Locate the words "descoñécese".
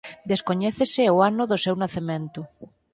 0.31-1.03